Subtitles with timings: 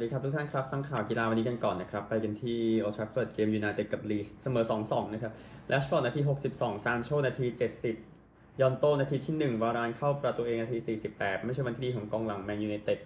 [0.00, 5.32] สวัสดีครับทุกท่านครับ ฟังข่าวกีฬาวันนี้กันก่อนนะครับ ไปกันที่โอลด์แทรฟฟอร์ดเกมยูไนเต็ดกับลีดส์เสมอ 2-2 นะครับ
[5.68, 6.20] แรชฟอร์ดนาที
[6.52, 7.46] 62 ซานโชนาที
[8.06, 10.78] 70 ญอนโตนาทีที่ 1 วารานเข้าประตูเองนาที
[11.12, 12.98] 48 ไม่ใช่วันที่ดีของกองหลังแมนยูไนเต็ด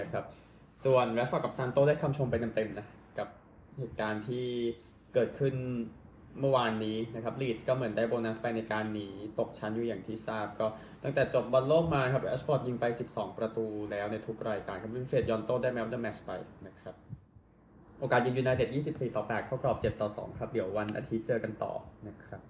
[0.00, 0.24] นะครับ
[0.84, 2.86] ส่วนแรชฟอร์ดกับซานโชได้คำชมไปเต็มๆนะ
[3.18, 3.28] กับ
[3.78, 4.46] เหตุการณ์ที่
[5.14, 5.54] เกิดขึ้น
[6.40, 9.08] เมื่อวานนี้นะครับลีดส์ก็เหมือนได้โบนัสไปในการหนี
[9.38, 10.66] ตกชั้นอยู่อย่างที่ทราบก็
[11.06, 16.30] ตั้งแต่จบบอลโลกมาครับแรชฟอร์ดยิงไป 12 ประตูแล้วในทุกรายการครับวิลฟรีดยอนโตได้ man of the match ไป
[16.66, 16.94] นะครับ
[18.00, 21.72] โอกาสยิงยูไนเต็ด 24 ต่อ 8 เข้ากรอบ 7 ต่อ 2 ครับ เดี๋ยววันอาทิตย์เจอกันต่อ
[22.08, 22.40] นะครับ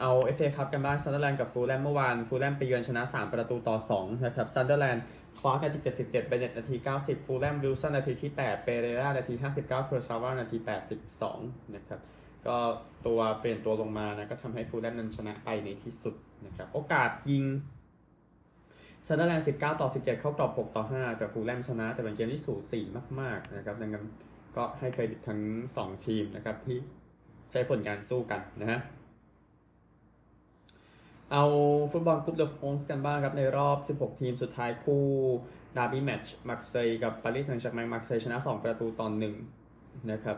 [0.00, 5.04] เอาเอฟเอคัพกันบ้างซันเดอร์แลนด์กับฟูแล่มเมื่อวาน ฟูแล่มไปเยือนชนะ 3 ประตูต่อ 2 นะครับซันเดอร์แลนด์
[5.38, 10.58] คลาร์กนาที 77เบนเน็ตต์นาที 90 ฟูแล่มวิลสันนาทีที่ 8 เปเรรานาที 59เคอร์ซาวานาที
[11.16, 12.00] 82 นะครับ
[12.46, 12.56] ก็
[13.06, 16.14] ตัวเปลี่ยนตัวลงมานะก็ทำให้ฟูแล่มนั้นชนะไปในที่สุด
[16.46, 17.44] นะครับโอกาสยิง
[19.06, 22.80] ซันเดอร์แลนด์19 ต่อ 17 เข้ากรอบ 6 ต่อ 5 แต่ฟูแล่มชนะ แต่เป็นเกมที่สูสี
[23.20, 24.04] มาก ๆ นะครับ ดังนั้น
[24.56, 25.40] ก็ให้เครดิตทั้ง
[25.78, 26.76] 2 ทีมนะครับ ที่
[27.50, 28.80] ใช้ผลการสู้กันนะฮะ
[31.32, 31.44] เอา
[31.92, 35.04] ฟุตบอลคูปเดอฟรองซ์กันบ้างครับ ในรอบ 16 ทีมสุดท้ายคู่
[35.76, 39.08] ดาร์บี้แมตช์มาร์กเซยกับปารีสแซงต์แชร์กแมงมาร์กเซยชนะ 2 ประตูต่อ
[39.60, 40.36] 1นะครับ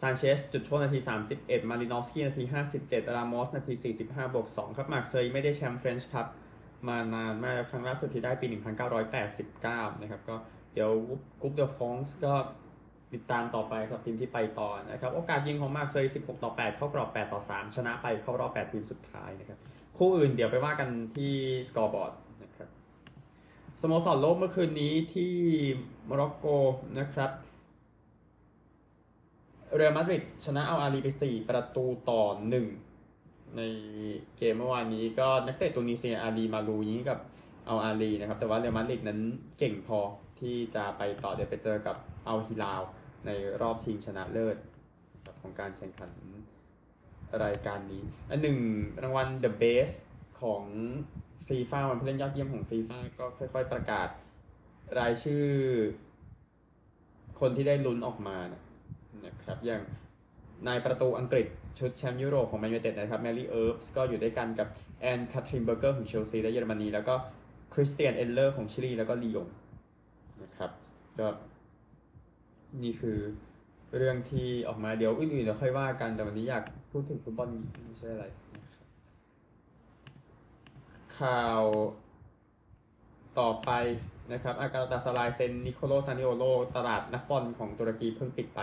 [0.00, 0.98] ซานเชสจุดโทษนาที
[1.34, 2.44] 31 มาลินอฟสกี้นาที
[2.78, 6.26] 57 รามอสนาที 45 บวก 2 ครับมาร์กเซยไม่ได้แชมป์เฟรนช์คัพ
[6.88, 8.46] มานานมากครั้งล่าสุดที่ได้ปี
[9.24, 10.36] 1989 นะครับ ก็
[10.74, 10.90] เดี๋ยว
[11.40, 12.34] คูปเดอฟรองซ์ก็
[13.12, 19.58] ติดตามต่อไปครับทีมที่ไปต่อนะครับ โอกาสยิงของมาร์กเซย 16 ต่อ 8 เข้ากรอบ 8 ต่อ 3 ชนะไปเข้ารอบ 8 ทีมสุดท้ายนะครับ
[19.98, 21.34] คู่อื่นเดี๋ยวไปว่ากันที่
[21.68, 22.68] scoreboard นะครับ
[23.80, 25.32] สโมสรโลกเมื่อคืนนี้ที่
[26.04, 26.46] โมร็อกโก
[26.98, 27.30] นะครับ
[29.76, 32.22] เรอัลมาดริดชนะเอาอาลีไป 4 ประตูต่อ
[32.90, 33.62] 1 ใน
[34.36, 37.18] เกมเมื่อวานนี้ก็นักเตะตูนิเซียอาลีมาลูยิงกับ
[37.66, 39.20] เอาอาลีนะครับ แต่ว่าเรอัลมาดริดนั้น
[39.58, 40.00] เก่งพอ
[40.40, 41.96] ที่จะไปต่อเดี๋ยวไปเจอกับ
[42.26, 42.82] เอาฮิลาว
[43.26, 43.30] ใน
[43.60, 44.56] รอบชิงชนะเลิศ
[45.40, 46.10] ของการแข่งขัน
[47.44, 48.58] รายการนี้อันหนึ่ง
[49.02, 49.96] รางวัล The Best
[50.40, 50.64] ของ
[51.46, 54.08] ฟีฟ่าวันผู้เล่นยอดเยี่ยมของฟีฟ่าก็ค่อย ๆ ประกาศ
[54.98, 55.44] รายชื่อ
[57.40, 58.62] คนที่ได้ลุ้นออกมานะ
[59.44, 59.82] ครับอย่าง
[60.66, 61.46] นายประตูอังกฤษ
[61.78, 64.68] ชุดแชมป์ยุโรปของแมนยูไนเต็ดนะครับแมรี่เอิร์ปส์ก็อยู่ด้วยกันกับ
[65.00, 67.14] แอนคาทรินเบอร์เกอร์ของเชลซีและเยอรมนี แล้วก็
[67.72, 69.46] คริสเตียนเอนด์เลอร์ของชิลีแล้วก็ลียง
[70.42, 70.70] นะครับ
[71.18, 71.28] ก็
[72.82, 73.18] นี่คือ
[73.96, 77.48] เรื่องที่ออกมาเดี๋ยวอื่นๆเดี๋ยวค่อยว่ากันแต่วันนี้อยากพูดถึงฟุตบอล
[77.84, 78.24] ไม่ใช่อะไร
[81.18, 81.62] ข่าว
[83.38, 83.70] ต่อไป
[84.32, 86.44] นะครับ กาลาตาสลายเซ็นนิโคโลซานิโอโล
[86.76, 88.60] ตลาดนักบอลของตุรกีเพิ่งปิดไป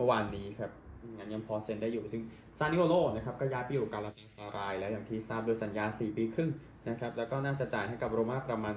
[0.00, 0.70] เมื่อวานนี้ครับ
[1.16, 2.22] งั้นยังพอเซ็นได้อยู่ซึ่ง
[2.58, 6.50] ซานิโอโลนะครับก็ย้ายไปอยู่กาลาตาสลาย แล้วอย่างที่ทราบโดยสัญญา 4 ปีครึ่ง
[6.88, 8.74] นะครับแล้วก็น่าจะจ่ายให้กับโรม่าประมาณ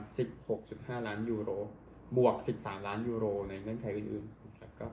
[0.53, 1.49] 16.5 ล้านยูโร
[2.17, 4.87] บวก 13 ล้านยูโร ในเงื่อนไขอื่นๆนะครับก็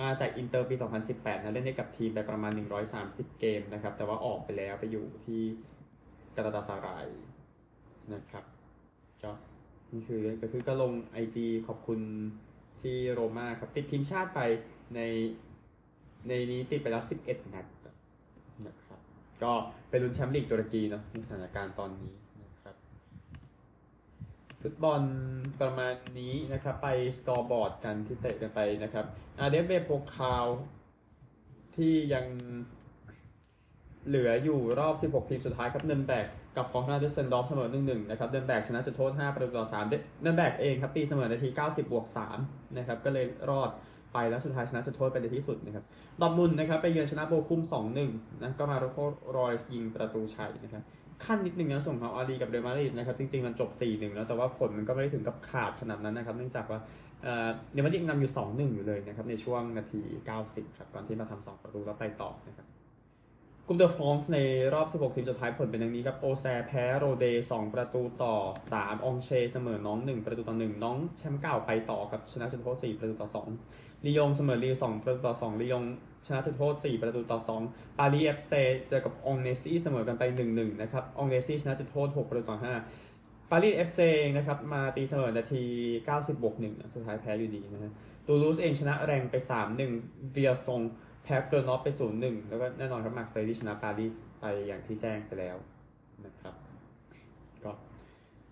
[0.00, 0.74] มาจากอินเตอร์ปี
[1.10, 2.52] 2018 นะเล่นให้กับทีมไปประมาณ
[2.96, 5.42] 130 เกมนะครับแต่ว่าออกไปแล้วไปอยู่ที่
[6.36, 7.06] กาตาตาสาราย
[8.14, 8.44] นะครับ
[9.22, 9.32] ก็
[9.92, 10.92] นี่คือก็คือก็ลง
[11.22, 12.00] IG ขอบคุณ
[12.82, 14.40] ที่โรม่าครับติดทีมชาติไป
[14.96, 15.00] ใน
[16.26, 17.66] ในนี้ติดไปแล้ว11นัด
[18.66, 19.00] นะครับ
[19.42, 19.52] ก็
[19.90, 22.12] เป็นลุ้นแชมป์ลีกตุรกีเนาะในสถานการณ์ตอนนี้
[22.42, 22.74] นะครับ
[24.62, 25.02] ฟุตบอล
[25.60, 26.88] ประมาณนี้นะครับ ไป
[27.18, 29.04] สกอร์บอร์ดกันที่เตะกันไปนะครับ
[29.38, 30.46] อาเดฟเบโปคาว
[31.76, 32.26] ที่ยัง
[34.08, 39.90] เหลืออยู่รอบ 16 ทีมสุดท้ายครับเนนแบกกับฟองนาเดสเซนดอฟเสมอ1-1นะครับเนนแบกชนะจุดโทษ 5 ประตูต่อ3
[40.22, 42.06] เนนแบกเองครับตีเสมอนาที 90 บวก
[42.40, 43.70] 3 นะครับ ก็เลยรอด
[44.12, 45.84] ไปแล้วสุดท้ายชนะจุดโทษไปในที่สุดนะครับ
[46.20, 47.62] ดอร์ทมุนนะครับไปเยือนชนะโบคุม
[48.02, 48.98] 2-1นะก็มาโรโค
[49.36, 50.82] รอยส์ยิงประตูชัยนะครับ
[51.24, 56.80] ขั้นนิดนึงนะส่งของอาลีกับเรอัลมาดริดนะครับจริงๆมันจบ 4-1 แล้วแต่ว่าผลมันก็ไม่ได้ถึงกับขาดขนาดนั้นนะครับเนื่องจากว่า
[57.22, 60.00] เรอัลมาดริดนำอยู่ 2-1 อยู่เลยนะครับในช่วงนาที
[60.40, 62.68] 90 ครับก่อนที่มาทำ2ประตูแล้วไปต่อนะครับ
[63.66, 64.38] กลุ่มเดอะฟองส์ใน
[64.74, 68.34] รอบ 16 ทีมสุดท้ายผลเป็นดังนี้ครับโอแซแพ้โรเด 2 ประตูต่อ
[68.72, 75.82] 3 องเช เสมอน้อง 1 ประตูต่อ 1 น้องแชมป์เก่าไปต่อครับชนะจุดโทษ4ประตูต่อ 2 ลียงเสมอลี2ประตูต่อ2ลียง
[76.26, 77.38] ชนะจุดโทษ4ประตูต่อ
[77.68, 78.52] 2ปารีเอฟเซ
[78.88, 80.22] เจอกับองเนซี่เสมอกันไป
[80.52, 82.58] 1-1นะครับองเนซี่ชนะจุดโทษ6ประตูต่อ
[83.04, 85.64] 5ปารีสเอฟเซเองนะครับมาตีเสมอนาที
[86.02, 87.92] 90 บวก1นะสุดท้ายแพ้อยู่ดีนะฮะ
[88.26, 89.34] ตูลูสเองชนะแร็งส์ไป
[89.84, 90.80] 3-1เวียร์ซง
[91.24, 91.88] แพ้เกรอนอบล์ไป
[92.18, 95.56] 0-1 แล้วก็แน่นอนครับมาร์กเซยที่ชนะปารีสไปอย่างที่แจ้งไปแล้ว
[96.26, 96.54] นะครับ
[97.64, 97.72] ก็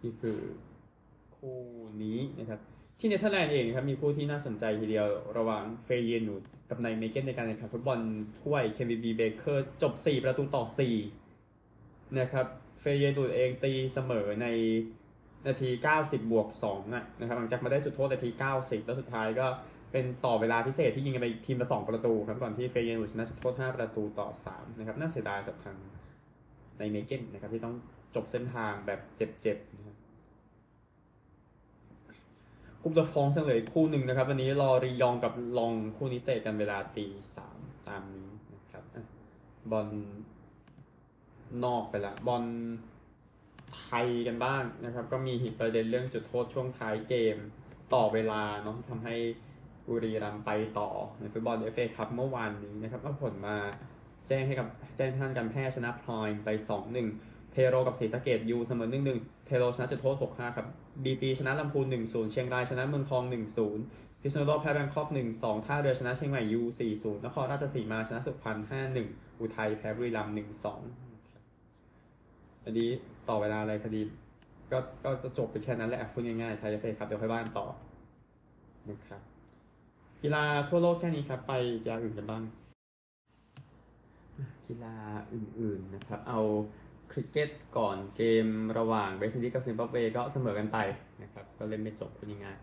[0.03, 0.39] นี่คือ
[1.37, 1.59] คู่
[2.03, 2.61] นี้นะครับ
[3.03, 5.07] ที่เนเธอร์แลนด์เองครับมีคู่ที่น่าสนใจทีเดียว
[5.39, 7.99] ระหว่างเฟเยนูร์ดกับไนเมเกนในการแข่งขันฟุตบอล
[8.41, 10.65] ถ้วย KNVB Beker จบ 4 ประตูต่อ
[11.41, 12.47] 4 นะครับ
[12.81, 14.47] เฟย์เยนูดเองตีเสมอใน
[15.47, 15.69] นาที
[16.01, 19.47] 90 บวก2อะนะครับหลังจากมาได้จุดโทษนาที 90 แล้วสุดท้ายก็
[19.93, 25.77] เป็นต่อเวลาพิเศษที่ยิงกันไปทีมละ2ประตูครับก่อนที่เฟย์เยนูดชนะจุดโทษ 5 ประตูต่อ 3 นะครับน่าเสียดายสำหรับทาง
[26.79, 27.75] ในเมเกนนะครับที่ต้อง
[28.15, 29.97] จบเส้นทางแบบเจ็บๆนะครับ
[32.83, 37.07] กลุ่มตัวฟองเสลยคู่หนึ่งนะครับ วันนี้รอรียองกับลองคู่นี้เตะกันเวลาตี
[37.37, 38.85] สามตามนี้นะครับ
[39.71, 39.89] บอล
[41.65, 42.45] นอกไปละบอล
[43.79, 47.37] ไทยกันบ้างนะครับ ก็มีประเด็นเรื่องจุดโทษช่วงท้ายเกม
[47.95, 49.15] ต่อเวลาเนาะทำให้
[49.89, 50.89] บุรีรัมย์ไปต่อ
[51.19, 53.57] ในฟุตบอลเอฟเอคัพเมื่อวานนี้นะครับก็ผลมา
[54.29, 56.49] แจ้งให้กับแจ้งท่านการแพทย์ชนะพลอยไป
[56.95, 60.67] 2-1 เทโรกับศรีสะเกดยูเสมอ1-1เทโรชนะจุดโทษ6-5ครับ
[61.05, 63.25] บีจีชนะลำพูน1-0เชียงรายชนะเมืองทอง
[63.73, 66.83] 1-0พิษณุโลกแพ้แบงคอก1-2ท่าเรือชนะเชียงใหม่ยู4-0
[67.15, 68.57] นย์นครราชสีมาชนะสุพรรณ
[68.99, 70.37] 5-1อุทัยแพ้บุรีรัมย์1-2
[72.65, 72.91] อันนี้
[73.29, 74.01] ต่อเวลาอะไรคดี
[74.73, 77.67] ก็ก็จะจบไปแค่นั้นแหละพูดง่ายๆไทยเฟครับเดี๋ยวค่อยบ้านต่อ
[78.89, 79.21] นะครับ
[80.23, 81.53] กีฬาทั่วโลกแค่นี้ครับไป
[81.83, 82.43] กีฬาอื่นกันบ้าง
[84.69, 84.95] กีฬา
[85.33, 86.41] อื่นๆนะครับ เอา
[87.11, 88.47] คริกเก็ตก่อนเกม
[88.79, 90.79] ระหว่างเวสต์อินดีสกับซิมบับเวก็เสมอกันไป
[91.23, 92.57] นะครับก็เล่นไม่จบพูดง่าย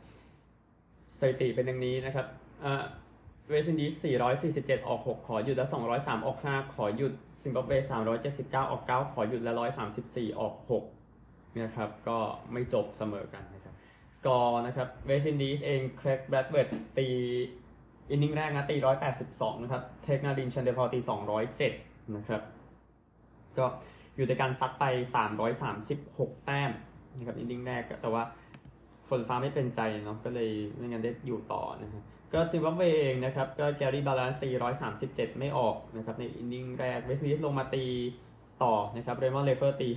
[0.55, 2.25] ๆสถิติเป็นอย่างนี้นะครับ
[3.49, 4.05] เวสต์อินดีส
[4.45, 7.13] 447 ออก 6 ขอหยุดและ 203 ออก 5 ขอหยุด
[7.43, 7.71] ซิมบับเว
[8.21, 9.53] 379 ออก 9 ขอหยุดและ
[9.95, 10.55] 134 ออก
[11.05, 12.17] 6 นะครับก็
[12.51, 13.73] ไม่จบเสมอกันนะครับ
[14.17, 17.07] สกอร์นะครับเวสต์อินดีสเองเครกแบรธเวตตี
[18.11, 18.75] inning แรกนะตี
[19.19, 20.99] 182 นะครับ แทกนารายน์ชันเดอร์พอลตี
[21.57, 22.41] 207 นะครับ
[23.57, 23.65] ก็
[24.17, 24.85] อยู่ในการซัดไป
[25.65, 26.71] 336 แต้ม
[27.17, 28.23] นะครับ inning แรกแต่ว่า
[29.09, 32.03] ฝนฟ้าไม่เป็นใจเนาะก็เลยไม่งั้นได้อยู่ต่อนะครับ
[32.33, 34.49] ก็ซิมบับเวเองนะครับก็แกรี่บัลแลนซ์ตี
[34.95, 37.85] 137 ไม่ออกนะครับใน inning แรกเวสต์อินดีสลงมาตี
[38.63, 39.87] ต่อนะครับเรมอนรีเฟอร์ตี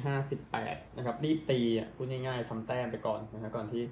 [0.44, 3.82] 58 นะครับรีบตีอะพูดง่ายๆทำแต้มไปก่อนนะครับก่อนที่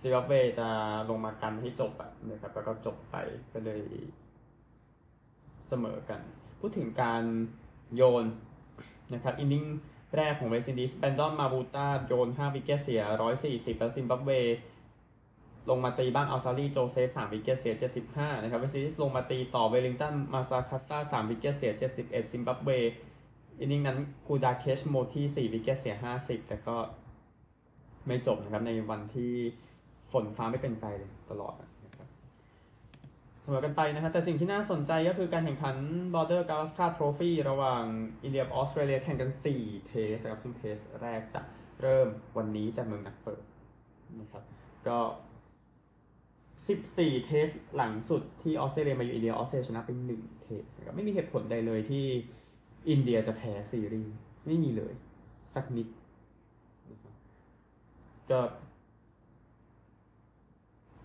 [0.00, 0.68] ซิมบับเวจะ
[1.10, 3.16] ลงมากันให้จบอะนะครับแล้วก็จบไป
[3.52, 3.82] ก็เลย
[5.68, 6.20] เสมอกัน
[6.60, 7.22] พูดถึงการ
[7.96, 8.24] โยน
[9.12, 9.64] นะครับ inning
[10.16, 13.02] แรกของเวสต์อินดีสแบรนดอนมาวูตาโยน5 wicket เสีย
[13.40, 14.30] 140 แล้วซิมบับเว
[15.70, 17.74] ลงมาตีบ้างอัลซารีโจเซฟ3 wicket เสีย
[18.08, 21.72] 75 นะครับเวสต์อินดีสลงมาตีต่อเวลลิงตันมาซาคัดซา3 wicket เสีย
[22.02, 22.70] 71 ซิมบับเว
[23.60, 26.76] inning นั้นกูดาเคชโมตี 4 wicket เสีย 50 แต่ก็
[28.06, 29.32] ไม่จบนะครับในวันที่
[30.10, 31.70] ฝนฟ้าไม่เป็นใจเลยตลอดนะ
[33.44, 35.76] เสมอกันไปนะครับแต่สิ่งที่น่าสนใจก็คือการแข่งขัน
[36.14, 37.84] Border g a v a s k a Trophy ระหว่าง
[38.24, 41.40] อินเดียออสเตรเลียแข่งกัน 4 Test ครับซึ่ง Test แรกจะ
[41.80, 43.42] เริ่มวันนี้จากเมืองนาคปุระ
[44.20, 44.42] นะครับ
[44.88, 44.98] ก็
[46.28, 52.04] 14 Test หลังสุดที่ออสเตรเลียมาอยู่อินเดียออสเตรเลียชนะเป็น1 Test นะครับไม่มีเหตุผลใดเลยที่
[52.90, 54.14] อินเดียจะแพ้ซีรีส์
[54.46, 54.94] ไม่มีเลย
[55.54, 55.88] สักนิด
[56.90, 57.14] นะครับ
[58.30, 58.40] ก็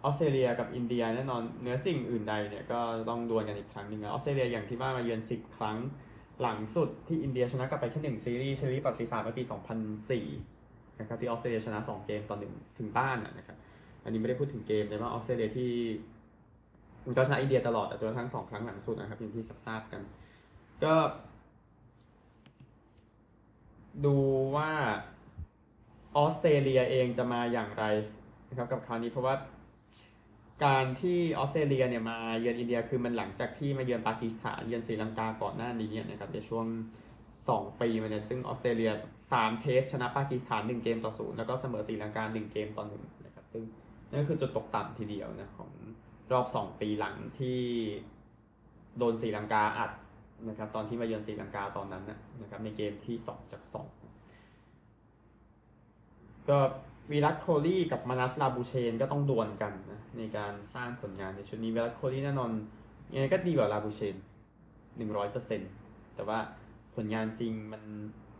[0.03, 2.79] ออสเตรเลียกับอินเดียแน่นอนเหนือสิ่งอื่นใดเนี่ยก็
[3.09, 5.77] ต้องดวลกันอีกครั้งหนึ่งออสเตรเลียอย่างที่ว่ามาเยือน10ครั้ง
[6.41, 9.43] หลังสุดที่อินเดียชนะกลับไปแค่หนึ่งซีรีส์ซีรีส์ประวัติศาสตร์เมื่อปี
[10.21, 13.57] 2004นะครับที่ออสเตรเลียชนะ 2 เกมต่อหนึ่งถึงบ้านนะครับ
[14.03, 15.71] อันนี้ไม่ได้พูดถึงเกมแต่ว่าออสเตรเลียที่
[17.17, 20.01] ก็ชนะอินเดียตลอดแต่จนทั้งสองครั้งหลังสุดนะครับอย่างที่ทราบกัน
[20.83, 20.95] ก็
[24.05, 24.17] ดู
[24.55, 24.71] ว่า
[26.17, 27.85] ออสเตรเลียเองจะมาอย่างไร
[28.49, 29.35] นะครับกับคราวนี้เพราะว่า
[30.65, 36.65] การที่ออสเตรเลียเนี่ยมาเยือนอินเดียคือมันหลังจากที่มาเยือนปากีสถานเยือนศรีลังกาก่อนหน้านี้นะครับในช่วง
[37.23, 38.91] 2 ปีมาเนี่ยซึ่งออสเตรเลีย
[39.27, 43.63] 3 เทสชนะปากีสถาน 1 เกมต่อศูนย์แล้วก็เสมอศรีลังกา 1 เกมต่อหนึ่งนะครับซึ่ง
[44.11, 45.71] นั่นคือจุดตกต่ำทีเดียวนะของ
[46.31, 47.59] รอบ 2 ปีหลังที่
[48.97, 49.91] โดนศรีลังกาอัด
[50.49, 52.03] นะครับตอนที่มาเยือนศรีลังกาตอนนั้น
[52.41, 53.73] นะครับในเกมที่ 2 จาก 2
[56.49, 56.57] ก็
[57.11, 62.51] วีรัตโคลี่กับมานัสลาบูเชนก็ต้องดวลกันนะในการสร้างผลงานในชุดนี้วีรัตโคลี่แน่นอน
[63.13, 64.15] ยังไงก็ดีกว่าลาบูเชน
[64.97, 65.65] หนึ่งร้อยเปอร์เซ็นต
[66.15, 66.39] แต่ว่า
[66.95, 67.83] ผลงานจริงมัน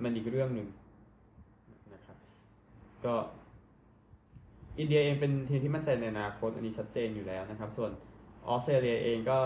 [0.03, 0.67] มันอีกเรื่องหนึ่ง
[1.93, 2.17] นะครับ
[3.05, 3.15] ก็
[4.79, 7.91] อินเดียเองเป็นทีมที่มั่นใจในอนาคตอันนี้ชัดเจนอยู่แล้วนะครับ ส่วน
[8.47, 9.39] ออสเตรเลียเองก็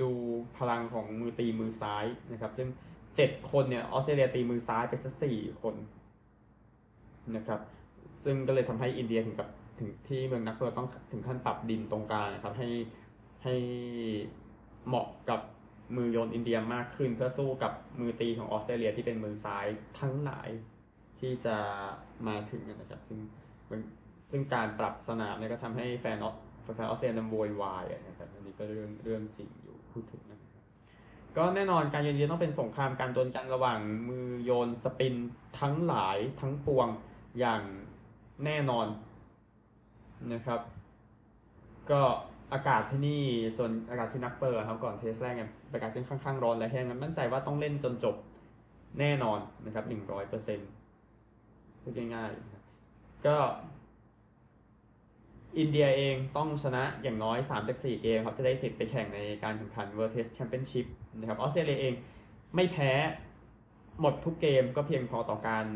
[0.00, 0.10] ดู
[0.58, 2.68] พลังของมือตีมือซ้ายนะครับ ซึ่ง
[3.16, 5.74] เจ็ดคนเนี่ยออสเตรเลียตีมือซ้ายไปสักสี่คน
[7.36, 7.60] นะครับ
[8.24, 12.68] ซึ่งก็เลยทำให้อินเดียถึงกับถึงที่เมืองนักเตะต้องถึงขั้นปรับดินตรงกลางนะครับ ให้
[13.44, 13.54] ให้
[14.86, 15.40] เหมาะกับ
[15.96, 19.66] มือโยนอินเดียมากขึ้นเพื่อสู้กับมือตีของออสเตรเลียที่เป็นมือซ้าย
[20.00, 20.48] ทั้งหลาย
[21.20, 21.56] ที่จะ
[22.28, 23.18] มาถึงนะครับ ซึ่ง
[24.30, 26.36] ซึ่งการปรับสนามเนี่ยก็ทำให้แฟนออส
[26.74, 30.46] แฟนออสเตรเลียนโวยวายนะครับอันนี้ก็เรื่องเรื่องจริงอยู่พูดถึงนะ
[31.36, 35.14] ก็แน่นอนการเยือนอินเดียต้องเป็นสงครามการดวลกันระหว่างมือโยน spin
[35.60, 36.88] ทั้งหลายทั้งปวง
[37.38, 37.62] อย่าง
[38.44, 38.86] แน่นอน
[40.32, 40.60] นะครับ
[41.90, 42.02] ก็
[42.52, 43.22] อากาศที่นี่
[43.56, 48.16] ส่วนอากาศที่นักเปิดครับก่อนเทสแรกเนี่ยอากาศค่อนข้างร้อนและแห้งนั้นมั่นใจว่าต้องเล่นจนจบ
[49.00, 50.68] แน่นอนนะครับหนึ่งร้อยเปอร์เซ็นต์
[51.82, 53.36] พูดง่ายๆก็
[55.58, 60.86] อินเดียเองต้องชนะอย่างน้อย3จาก4เกมครับ จะได้สิทธิ์ไปแข่งในการแข่งขัน World Test Championship
[61.18, 61.94] นะครับออสเตรเลียเอง
[62.54, 62.92] ไม่แพ้
[64.00, 65.66] หมดทุกเกมก็เพียงพอต่อการ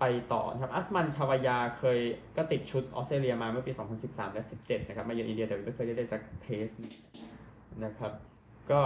[0.00, 1.98] ไปต่อนะครับอัสมันคาวายาเคย
[2.36, 6.66] ก็ติดชุดออสเตรเลียมาเมื่อปี 2013 และ 17 นะครับ มาเยือนอินเดียแต่ไม่เคยได้สัก Test
[7.84, 8.12] นะครับ
[8.70, 8.80] ก็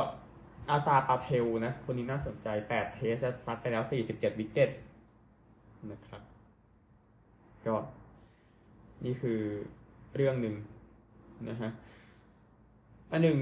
[0.71, 4.71] อักซาร์ปาเทลนะ คนนี้น่าสนใจ 8 Test ซัดไปแล้ว 47 wicket
[5.93, 6.23] นะครับ
[7.67, 7.75] ก็
[9.05, 9.41] นี่คือ
[10.17, 10.57] เรื่องหนึ่ง
[11.51, 11.71] นะฮะ
[13.11, 13.41] อันหนึ่ง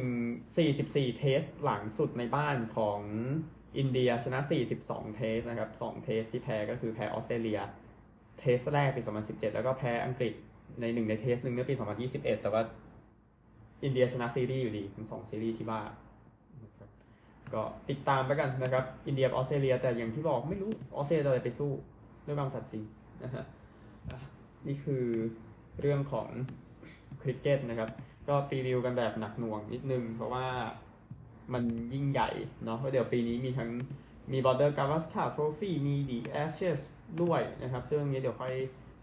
[0.56, 3.00] 44 Test หลังสุดในบ้านของ
[3.78, 4.38] อินเดียชนะ
[4.78, 7.60] 42 Test นะครับ 2 Test ที่แพ้ก็คือแพ้ออสเตรเลีย
[8.38, 10.34] Test แรกปี 2017 แล้วก็แพ้อังกฤษ
[10.80, 11.74] ในหนึ่งใน Test หนึ่งเมื่อปี
[12.08, 12.62] 2021 แต่ว่า
[13.84, 15.88] อินเดียชนะซีรีส์อยู่ดีทั้งสองซีรีส์ที่บ้าน
[17.54, 21.70] ก็ติดตามไปกันนะครับ อินเดียออสเตรเลีย แต่อย่างที่บอกไม่รู้ออสเตรเลียจะไปสู้
[22.26, 22.84] ด้วยความสัตย์จริง
[23.22, 23.44] นะฮะ
[24.66, 25.04] นี่คือ
[25.80, 26.28] เรื่องของ
[27.22, 27.90] คริกเก็ตนะครับ
[28.28, 30.46] ก็รีวิวกันแบบหนักหน่วงนิดนึง เพราะว่า
[31.54, 31.64] มัน
[31.94, 32.30] ยิ่งใหญ่
[32.64, 33.70] เนาะเพราะเดี๋ยวปีนี้มีทั้ง
[34.32, 36.82] มี Border Gavaskar Trophy มี The Ashes
[37.22, 38.54] ด้วยนะครับ ซึ่งนี้เดี๋ยวค่อย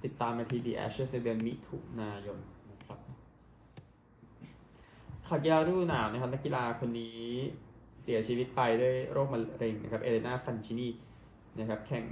[0.04, 2.40] ติดตามมาที The Ashes ในเดือนมิถุนายน
[2.72, 3.00] นะครับ
[5.28, 7.20] ข่าวกีฬาฤดูหนาวนะครับนักกีฬาคนนี้
[8.04, 10.88] เสียชีวิตไปด้วยโรคมะเร็งนะครับ เอเลนาฟานชินี
[11.60, 12.06] นะครับแข่ง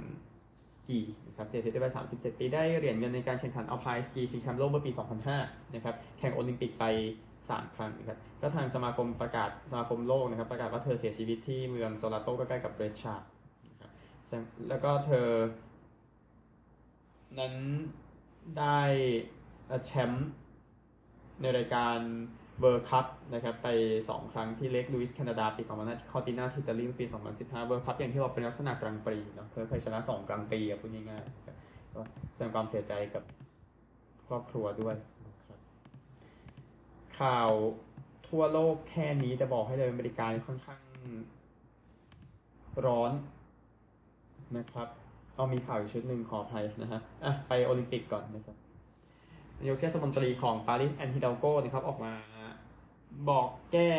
[0.68, 4.90] สกีนะครับเสียชีวิตไป 37 ปี ได้เหรียญเงินในการแข่งขัน alpine ski ชิงแชมป์โลกเมื่อปี
[5.32, 6.84] 2005 นะครับ แข่งโอลิมปิกไป
[7.54, 13.22] 3 ครั้งนะครับก็ทางสมาคมประกาศสมาคมโลกนะครับ ประกาศว่าเธอเสียชีวิตที่เมืองโซลาโตใกล้ๆกับเบรชาร์ด
[14.68, 15.28] แล้วก็เธอ
[17.38, 17.54] นั้น
[18.58, 18.80] ได้
[19.86, 20.28] แชมป์
[21.42, 21.98] ในรายการ
[22.60, 23.68] World Cup นะครับไป
[24.00, 32.00] 2 ครั้งที่เลคหลุยส์แคนาดาปี2005คอร์ตินาอิตาลีปี 2015 World Cup อย่างที่บอกเป็นลักษณะกรังด์ปรีซ์เนาะเธอเคยชนะ 2 กรังด์ปรีซ์อะพูดง่ายๆก็
[32.34, 33.22] แสดงความเสียใจกับ
[34.28, 34.96] ครอบครัวด้วย
[37.20, 37.50] ข่าว
[38.28, 40.80] ทั่วโลกแค่นี้จะบอกให้เลยอเมริกาค่อนข้าง
[42.86, 43.12] ร้อน
[44.56, 44.88] นะครับ
[45.34, 48.56] เอามีข่าวอีกชุดหนึ่งขออภัยนะฮะอะไปโอลิมปิกก่อนนะครับ
[49.58, 52.12] นายกเทศมนตรีของปารีสแอนฮิดาโกนะครับ ออกมา
[53.30, 53.90] บอกแก้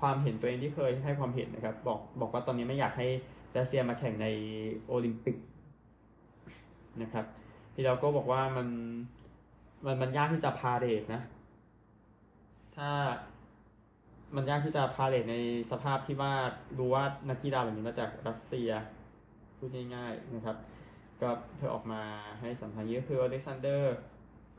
[0.00, 3.06] ความเห็นตัวเองที่เคยให้ความเห็นนะครับ บอกบอกว่าตอนนี้ไม่อยากให้
[3.56, 4.26] รัสเซียมาแข่งใน
[4.88, 5.36] โอลิมปิก
[7.02, 7.24] นะครับ
[7.74, 8.68] ฮิดาโกบอกว่ามัน
[9.84, 11.22] มันมันยากที่จะ parade นะ
[12.76, 12.90] ถ้า
[14.36, 15.36] มันยากที่จะ parade ใน
[15.70, 16.32] สภาพที่ว่า
[16.78, 18.70] รู้ว่านักกีฬาเหล่านี้มาจากรัสเซีย
[19.56, 20.56] พูดง่ายๆนะครับ
[21.20, 22.02] ก็เธอออกมา
[22.40, 23.96] ให้สัมภาษณ์ก็คืออเล็กซานเดอร์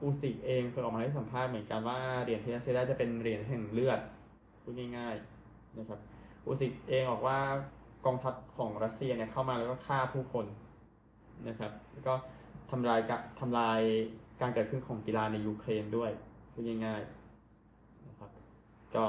[0.02, 4.00] อูซิกเองเคยออกมาให้สัมภาษณ์เหมือนกันว่าเหรียญที่รัสเซียได้จะเป็นเหรียญแห่งเลือด
[4.62, 6.00] พูดง่ายๆนะครับ
[6.46, 7.40] อูซิกเองบอกว่า
[8.06, 10.46] กองทัพของรัสเซียเนี่ยเข้ามาแล้วก็ฆ่าผู้คน
[11.48, 12.14] นะครับแล้วก็
[12.72, 13.00] ทำลาย
[13.40, 13.82] ทำลาย
[14.42, 16.12] การเกิดขึ้นของกีฬาในยูเครนด้วย
[16.52, 17.15] พูดง่ายๆ
[18.98, 19.06] ก็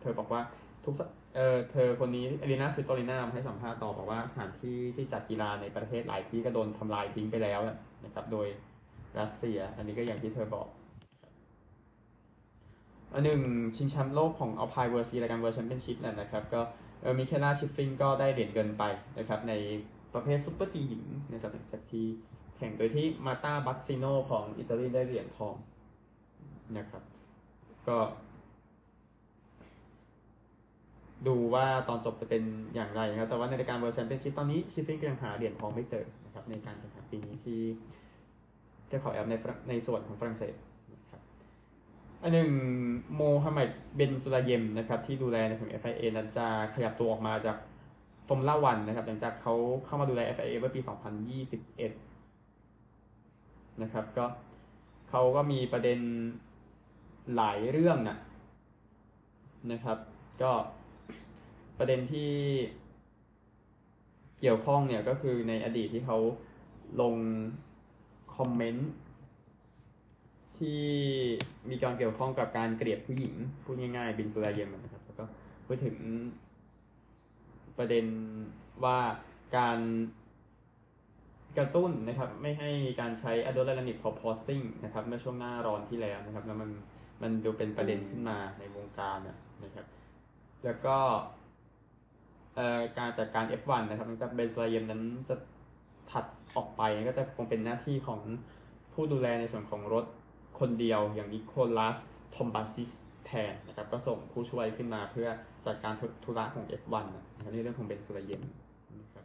[0.00, 0.40] เธอบอกว่า
[0.84, 0.94] ทุก
[1.36, 7.60] เออเธอคนนี้เอลินาสวิโตลินาให้สัมภาษณ์ต่อบอกว่าสถานที่ที่จัดกีฬาในประเทศหลายที่ก็โดนทำลายทิ้งไปแล้ว
[8.04, 8.46] นะครับ โดย
[9.18, 10.66] รัสเซีย อันนี้ก็อย่างที่เธอบอก
[13.12, 13.40] อันหนึ่ง
[13.76, 16.60] ชิงแชมป์โลกของ alpine World Ski รายการ World Championship นั่นนะครับ ก็
[17.02, 18.84] เออมิเคล่าชิฟฟรินก็ได้เหรียญเงินไป
[19.18, 19.52] นะครับ ใน
[20.14, 22.06] ประเภท Super-G หญิงนะครับหลังจากที่
[22.56, 25.54] แข่งโดยที่มาตาบัตซิโนของอิตาลีได้เหรียญทอง
[26.78, 27.02] นะครับ
[27.88, 27.98] ก็
[31.28, 32.42] ดูว่าตอนจบจะเป็น
[32.74, 37.62] อย่างไรนะครับ แต่ว่าในรายการเวอร์ชันเป็นชิปตอนนี้ชิฟฟิงก็ยังหาเหรียญทองไม่เจอนะครับในการแข่งขันปีนี้ที่
[38.88, 39.34] ที่เขาแอบใน
[39.68, 40.54] ในส่วนของฝรั่งเศส
[40.92, 41.20] นะครับ
[42.22, 42.50] อันหนึ่ง
[43.16, 47.56] โมฮัมหมัดเบนสุลาเยมนะครับที่ดูแลในส่วน FIA นั้นจะขยับตัวออกมาจาก
[48.26, 49.54] ฟอร์มูล่าวันนะครับ หลังจากเขา
[49.84, 50.80] เข้ามาดูแล FIA เมื่อปี
[52.06, 54.24] 2021 นะครับก็
[55.10, 55.98] เขาก็มีประเด็น
[57.36, 58.18] หลายเรื่องนะ
[59.72, 59.98] นะครับ
[60.42, 60.52] ก็
[61.78, 62.32] ประเด็นที่
[64.40, 66.18] เกี่ยวข้องเนี่ยก็คือในอดีตที่เขา
[67.00, 67.14] ลง
[68.36, 68.90] คอมเมนต์
[70.58, 70.82] ที่
[71.70, 75.24] มีการเกี่ยวข้องกับการเกลียดผู้หญิง พูดง่ายๆ บินสุรายเยมนะครับ แล้วก็
[75.66, 75.96] พูดถึง
[77.78, 78.06] ประเด็น
[78.84, 78.98] ว่า
[79.56, 79.78] การ
[81.58, 86.70] กระตุ้นนะครับ ไม่ให้มีการใช้ adrenaline proposing นะครับ เมื่อช่วงหน้าร้อนที่แล้วนะครับ แล้วมัน
[87.22, 89.18] มันดูเป็นประเด็นขึ้นมาในวงการ
[89.64, 89.86] นะครับ
[90.64, 90.96] แล้วก็
[92.98, 95.36] การจัดการ F1 นะครับหลังจากเบนซลาเยมนั้นจะ
[96.10, 96.24] ถัด
[96.56, 98.20] ออกไปก็จะคงเป็นหน้าที่ของ
[98.92, 100.04] ผู้ดูแลในส่วนของรถ
[100.60, 101.98] คนเดียวอย่างนิโคลัส
[102.34, 102.92] ทอมบาซิส
[103.26, 105.28] แทนนะครับก็ส่งผู้ช่วยขึ้นมาเพื่อ
[105.66, 105.94] จัดการ
[106.24, 107.06] ธุระของ F1
[107.36, 108.42] นะครับนี่เรื่องของเบนซูลาเยม
[109.00, 109.24] นะครับ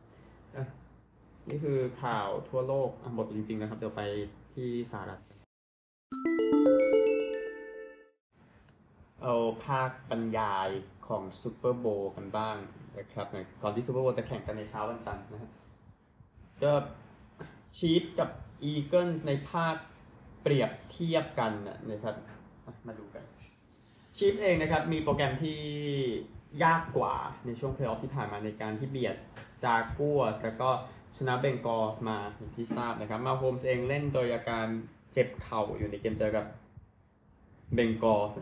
[1.50, 4.01] นี่คือข่าวทั่วโลกอะหมดจริงๆนะครับ เดี๋ยวไป
[4.53, 5.19] ที่สหรัฐ
[9.24, 10.69] เอาภาคบรรยาย
[11.07, 12.55] ของ Super Bowl กันบ้าง
[13.00, 13.27] นะครับ
[13.62, 15.51] ก่อนที่ Super Bowl จะแข่งกันในเช้าวันจันทร์นะครับ
[16.63, 16.74] ก็
[17.77, 18.29] ชีฟส์กับ
[18.63, 19.75] อีเกิลส์ในภาค
[20.44, 21.51] เปรียบเทียบกัน
[21.91, 22.15] นะครับ
[22.88, 23.24] มาดูกัน
[24.18, 25.60] ชีฟส์เองนะครับมีโปรแกรมที่
[26.63, 27.15] ยากกว่า
[27.46, 29.15] ในช่วงเพลย์ออฟที่ผ่านมาในการที่เบียด
[29.65, 30.70] จากัวร์สแล้วก็
[31.18, 34.68] ชนะเบงกอลส์มาอย่างที่ทราบนะครับมาโฮมส์เองเล่นโดยอาการ
[35.13, 36.46] เจ็บเข่าอยู่ในเกมเจอกับ
[37.74, 38.34] เบงกอลส์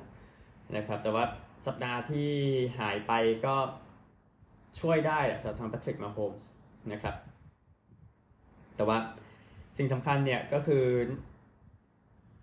[0.78, 1.26] นะครับแต่ว่า
[1.66, 2.32] สัปดาห์ที่
[2.80, 3.14] หายไป
[3.46, 3.56] ก็
[4.80, 6.50] ช่วยได้สำหรับทางแพทริกมาโฮมส์
[6.92, 7.16] นะครับ
[8.76, 8.98] แต่ว่า
[9.78, 10.86] สิ่งสำคัญเนี่ยก็คือ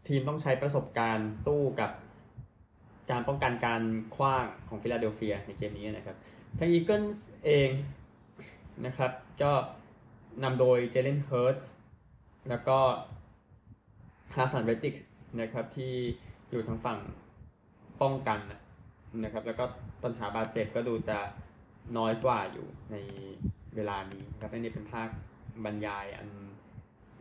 [0.08, 1.90] ทีมต้องใช้ประสบการณ์สู้กับ
[3.10, 3.82] การป้องกันการ
[4.16, 6.16] ขว้างของฟิลาเดลเฟียในเกมนี้นะครับ
[6.58, 7.70] ทางอีเกิลส์เอง
[8.86, 9.12] นะครับ
[9.42, 9.52] ก็
[10.42, 11.72] นำโดยเจเลนเฮิร์ตส์
[12.48, 12.78] แล้วก็
[14.34, 14.94] ฮาซันเรดดิก
[15.40, 15.94] นะครับที่
[16.50, 16.98] อยู่ทางฝั่ง
[18.02, 18.38] ป้องกัน
[19.24, 19.64] นะครับ แล้วก็
[20.02, 21.18] ปัญหาบาดเจ็บก็ดูจะ
[21.98, 22.96] น้อยกว่าอยู่ใน
[23.74, 25.08] เวลานี้ครับนี่เป็นภาพ
[25.64, 26.28] บรรยายอัน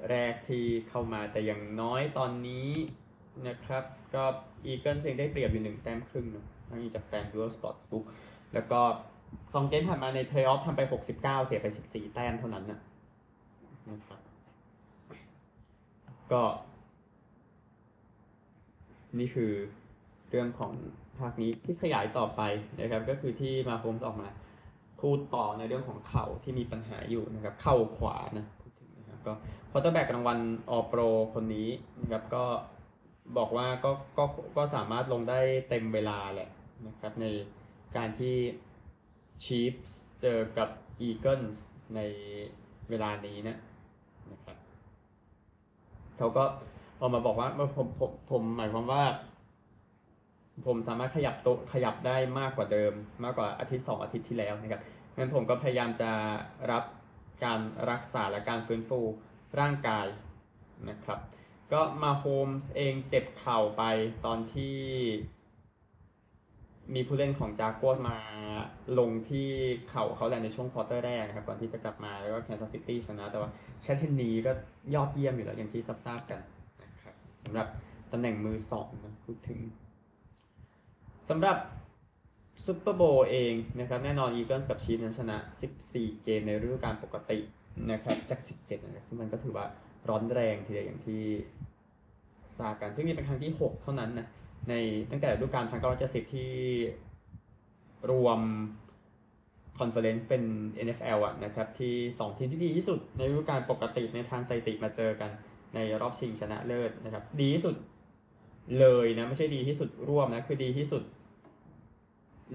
[0.09, 2.69] แรกที่เข้ามาแต่อย่างน้อยตอนนี้
[3.47, 3.83] นะครับ
[4.15, 4.23] ก็
[4.65, 8.05] อีเกิลเองได้เปรียบอยู่หนึ่งแต้มครึ่งนะทั้งนี้จาก FanDuel Sportsbook
[8.53, 8.81] แล้วก็
[9.53, 12.79] สองเกมผ่านมาในเพลย์ออฟทำไป 69 เสียไป 14 แต้มเท่านั้นนะ
[13.89, 14.21] นะครับ
[16.31, 16.41] ก็
[19.19, 19.51] นี่คือ
[20.29, 20.71] เรื่องของ
[21.19, 22.41] ภาพนี้ที่ขยายต่อไป
[22.79, 24.29] นะครับ ก็คือที่มาโฮมส์ออกมา
[25.03, 29.33] พูดต่อในเรื่องของเข่าที่มีปัญหาอยู่นะครับเข่าขวานะพูดถึงนะครับก็
[29.71, 30.39] ควอเตอร์แบ็กรางวัล
[30.71, 31.01] All-Pro
[31.33, 31.69] คนนี้
[32.01, 32.43] นะครับก็
[33.37, 34.25] บอกว่าก็ก็
[34.57, 36.49] ก็สามารถลงได้เต็มเวลาแหละ
[36.87, 37.25] นะครับใน
[37.97, 38.35] การที่
[39.43, 40.69] ชีฟส์เจอกับ
[41.01, 41.99] อีเกิลส์ใน
[42.89, 43.57] เวลานี้นะ
[44.31, 44.57] นะครับ
[46.17, 46.43] เขาก็
[46.99, 49.03] ออกมาบอกว่าผมผมผมหมายความว่า
[50.65, 54.81] ผมสามารถขยับโตขยับได้มากกว่าเดิม มากกว่าอาทิตย์สองอาทิตย์ที่แล้วนะครับ
[55.17, 56.11] งั้นผมก็พยายามจะ
[56.71, 56.83] รับ
[57.43, 58.99] การรักษาและการฟื้นฟู
[59.59, 60.07] ร่างกาย
[60.89, 61.19] นะครับ
[61.73, 63.83] ก็มาโฮมส์เองเจ็บเข่าไป
[64.25, 64.77] ตอนที่
[66.95, 68.17] มีผู้เล่นของจากัวมา
[68.99, 69.47] ลงที่
[69.89, 73.49] เข่าเขาแหละในช่วงควอเตอร์แรกนะครับก่อนที่จะกลับมาแล้วก็แคนซัสซิตี้ชนะ แต่ว่า
[73.81, 74.51] แชดเฮนนีก็
[74.95, 76.41] ยอดเยี่ยมอยู่แล้วอย่างที่ทราบกัน
[76.83, 77.67] นะครับสำหรับ
[78.11, 79.59] ตำแหน่งมือสองนะพูดถึง
[81.29, 81.57] สำหรับ
[82.65, 85.37] ซูเปอร์โบว์เองนะครับแน่นอนอีเกิลส์กับชีฟนั้นชนะ
[85.81, 87.39] 14 เกมในฤดูกาลปกติ
[87.91, 89.65] นะครับจาก 17 นะครับซึ่งมันก็ถือว่า
[90.09, 91.21] ร้อนแรงทีเดียวอย่างที่
[92.57, 94.27] ทราบกัน ซึ่งนี่เป็นครั้งที่ 6 เท่านั้นนะ
[94.69, 94.73] ใน
[95.11, 95.65] ตั้งแต่ฤดูกาล
[95.99, 96.51] 1970ที่
[98.11, 98.39] รวม
[99.79, 100.43] conference เป็น
[100.85, 105.31] NFL อะนะครับที่ 2 ทีมที่ดีที่สุดในฤดูกาลปกติในทางสถิติมาเจอกัน
[105.75, 107.75] ในรอบชิงชนะเลิศนะครับดีที่สุด
[108.79, 111.03] เลยนะไม่ใช่ดีที่สุดร่วมนะคือดีที่สุด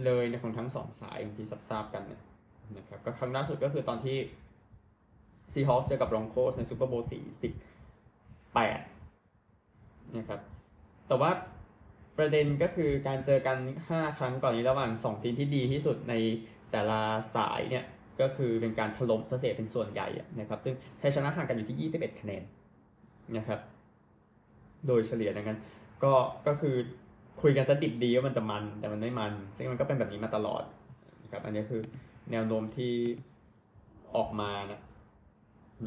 [0.04, 2.22] เลยในของทั้งสองสายอย่างที่ทราบกันนะ
[2.76, 4.16] นะครับก็ครั้งล่าสุดก็คือตอนที่
[5.52, 7.14] ซีฮอคเจอกับบรองโคสในซูเปอร์โบว์48
[10.18, 10.40] นะครับ
[11.08, 11.30] แต่ว่า
[12.18, 13.56] ประเด็นก็คือการเจอกัน
[13.88, 16.14] 5 ครั้งก่อนนี้ระหว่าง 2 ทีมที่ดีที่สุดใน
[16.72, 17.00] แต่ละ
[17.36, 17.84] สายเนี่ย
[18.20, 20.08] ก็คือเป็นการถล่มเสียเป็นส่วนใหญ่
[20.40, 22.42] นะครับ ซึ่งไทยชนะห่างกันอยู่ที่ 21 คะแนน
[23.36, 23.60] นะครับ
[24.86, 25.58] โดยเฉลี่ยดังนั้น
[26.04, 26.12] ก็
[26.46, 26.74] ก็คือ
[27.42, 30.62] คุยกันสดิบดีว่ามันจะมันแต่มันไม่มันซึ่งมันก็เป็นแบบนี้มาตลอด
[31.22, 31.82] นะครับ อันนี้คือ
[32.32, 32.92] แนวโน้มที่
[34.16, 34.80] ออกมานะ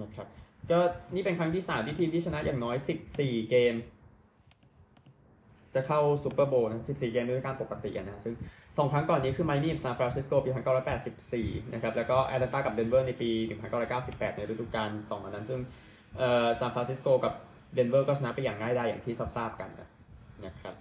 [0.02, 0.28] นะครับ
[0.72, 0.80] ก็
[1.16, 2.76] นี่เป็นครั้งที่สามที่ทีมที่ชนะอย่างน้อย
[3.14, 3.76] 14 เกม
[5.76, 8.34] จะเข้าซูเปอร์โบว์นะ14 เกมฤดูกาลปกตินะ ซึ่ง
[8.78, 10.50] สองครั้งก่อนนี้คือไมอามี่กับซานฟรานซิสโกปี
[11.12, 13.30] 1984 นะครับ แล้วก็แอตแลนตากับเดนเวอร์ในปี
[13.84, 15.60] 1998 ในฤดูกาล2อันนั้น ซึ่ง
[16.18, 17.34] เอ่อซานฟรานซิสโกกับ
[17.74, 19.70] เดนเวอร์ก็ชนะไปอย่างง่ายดายอย่างที่ทราบกัน
[20.46, 20.76] นะครับ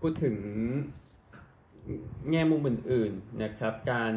[0.00, 0.36] พูดถึง
[2.30, 4.14] แง่มุมอื่นๆนะครับ การ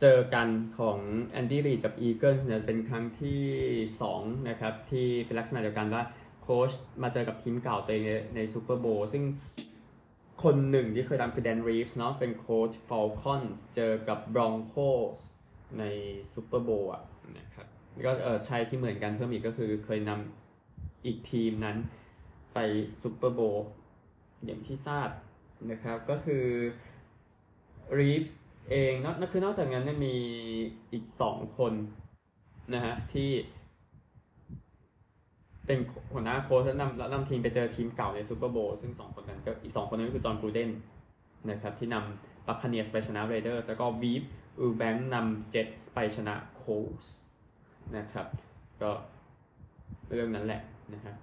[0.00, 3.42] เจอกันของแอนดี้รีกับอีเกิลเนี่ยเป็นครั้งที่
[3.94, 6.02] 2นะครับที่เป็นลักษณะเดียวกันว่า
[6.42, 9.24] โค้ชมาเจอกับทีมเก่าตัวเองในในซูเปอร์โบว์ซึ่ง
[10.42, 14.74] คนหนึ่งที่เคยทำคือแดนรีฟส์เนาะเป็นโค้ชฟอลคอนส์เจอกับบรองโค
[15.16, 15.18] ส
[15.78, 15.84] ใน
[16.32, 16.92] ซูเปอร์โบว์
[17.38, 17.66] นะครับ
[18.06, 21.76] ก็เออใช่ที่เหมือนกันเพิ่มอีกก็คือเคยนำอีกทีมนั้น
[22.54, 22.58] ไป
[23.02, 23.66] ซูเปอร์โบว์
[24.46, 25.08] อย่างที่ทราบ
[25.70, 26.44] นะครับก็คือ
[27.98, 30.16] รีฟส์เองนอกคือนอกจากนั้นมี
[30.92, 31.72] อีกสองคน
[32.74, 33.30] นะฮะที่
[35.66, 35.78] เป็น
[36.12, 40.70] หัวหน้าโค้ชแล้วนำแล้วนำทีมไปเจอทีมเก่าในซูเปอร์โบว์ซึ่งสองคนนั้นก็อีกสองคนนั้นก็คือจอห์นกรูเดน
[41.50, 44.22] นะครับที่นำบัคคาเนียสไปชนะเรเดอร์แล้วก็วีบ
[44.58, 47.06] ยูแบงก์นำเจ็ตส์ไปชนะโคลต์ส
[47.96, 48.26] นะครับ
[48.82, 48.90] ก็
[50.12, 50.60] เรื่องนั้นแหละ
[50.94, 51.16] นะครับ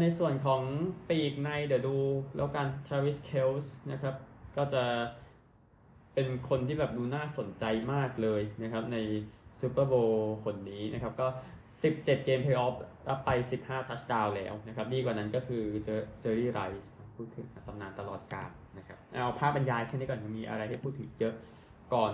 [0.00, 0.62] ในส่วนของ
[1.08, 1.96] ปีกในเดี๋ยวดู
[2.36, 4.14] แล้วกันทราวิสเคลซีนะครับ
[4.56, 4.84] ก็จะ
[6.14, 8.98] เป็นคนที่แบบดูน่าสนใจมากเลยนะครับ ใน
[9.60, 11.26] ซูเปอร์โบว์คนนี้นะครับ ก็
[11.76, 12.74] 17 เกมเพลย์ออฟ
[13.08, 13.30] รับไป
[13.62, 21.34] 15 ทัชดาวน์แล้วนะครับดีกว่านั้นก็คือเจอเจอรี่ไรส์พูดถึงตำนานตลอดกาลนะครับ เอาภาพบรรยายแค่นี้ก่อนมีอะไรให้พูดถึงเยอะ
[21.94, 22.12] ก่อน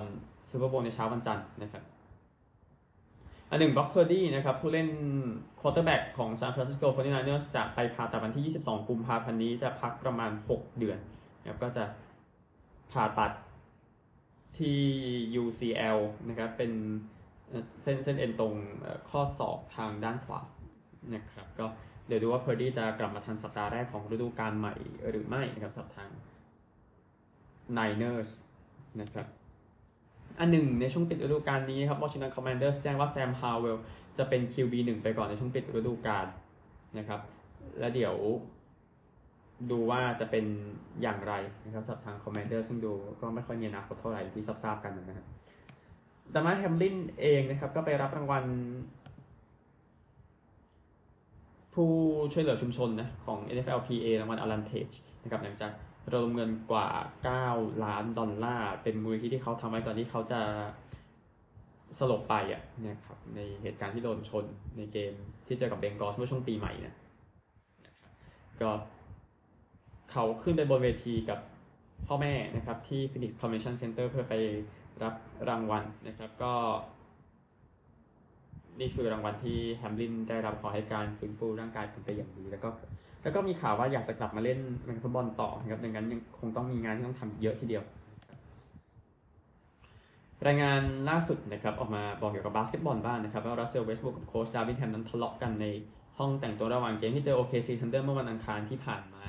[0.51, 1.83] ซูเปอร์โบว์ในเช้าวันจันทร์นะครับ
[3.51, 4.89] อันหนึ่งบร็อกเพอร์ดี้นะครับ ผู้เล่น
[5.61, 10.99] ควอเตอร์แบ็กของซานฟรานซิสโกโฟร์ตี้ไนเนอร์จะไปผ่าตัดวันที่ 22 กุมภาพันธ์นี้จะพักประมาณ 6 เดือน
[11.41, 11.85] นะครับก็จะ
[12.93, 13.33] ผ่าตัด
[14.59, 14.79] ที่
[15.43, 16.73] UCL นะครับ เป็น
[17.83, 18.55] เส้นเส้นเอ็นตรง
[19.11, 20.41] ข้อศอกทางด้านขวา
[21.15, 21.67] นะครับก็
[22.07, 24.75] เดี๋ยวดูว่าเพอร์ดี้จะกลับมาทันสัปดาห์แรกของฤดูกาลใหม่
[25.09, 26.11] หรือไม่นะครับสับทาง
[27.79, 28.31] Niners
[29.01, 29.27] นะครับ
[30.39, 33.77] อันหนึ่งในช่วงปิดฤดูกาลนี้ครับ Washington Commanders แจ้งว่าแซมฮาวเวล
[34.19, 36.27] จะเป็น QB 1 ไปก่อนในช่วงปิดฤดูกาล
[36.99, 37.21] นะครับ
[37.81, 38.15] และเดี๋ยว
[39.71, 40.45] ดูว่าจะเป็น
[41.03, 45.27] อย่างไรนะครับสับทาง Commander ซึ่งดูก็ไม่ค่อยมีอนาคตเท่าไหร่ที่ทราบๆกันนะครับ
[46.35, 48.45] ดัมมาแฮมลินเองนะครับ ก็ไปรับรางวัล
[51.75, 51.91] ผู้
[52.33, 54.89] ช่วยเหลือชุมชนนะของ NFLPA รางวัลอลันเพจ
[55.23, 55.73] นะครับหลังจาก
[56.13, 56.89] ระดมเงินกว่า
[57.37, 60.41] 9 ล้านดอลลาร์ เป็นมูลที่ที่เขาทำไว้ก่อนที่เขาจะ
[61.99, 64.45] สลบไปอะนะครับในเหตุการณ์ที่โดนชน
[64.77, 65.13] ในเกม
[65.47, 66.95] ที่เจอกับเบงกอสเมื่อช่วงปีใหม่เนี่ย
[68.61, 68.71] ก็
[70.11, 71.39] เขาขึ้นไปบนเวทีกับ
[72.07, 74.35] พ่อแม่นะครับที่ Phoenix Convention Center เพื่อไป
[75.03, 75.15] รับ
[75.49, 76.55] รางวัลนะครับก็
[78.81, 82.69] นี่คือรางวัลที่แฮมลินได้รับขอให้การฟื้นฟูร่างกายเป็นไปอย่างดี แล้วก็
[83.23, 87.85] แล้วก็มีข่าวว่าอยากจะกลับมาเล่นอเมริกันฟุตบอลต่อนะครับดังนั้นยังคงต้องมีงานที่ต้องทำเยอะทีเดียว
[90.47, 95.67] รายงานล่าสุดนะครับออกมาบอกเกี่ยวกับบาสเกตบอลบ้างนะครับว่ารัสเซลเวสต์บรูกกับโค้ชดาร์วินแฮมนั้นทะเลาะกันใน
[96.19, 99.25] ห้องแต่งตัวระหว่างเกมที่เจอโอเคซีทันเดอร์เมื่อวันอังคารที่ผ่านมา